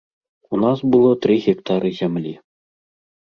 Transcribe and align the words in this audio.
У 0.55 0.59
нас 0.63 0.79
было 0.95 1.11
тры 1.25 1.35
гектары 1.47 1.91
зямлі. 1.99 2.31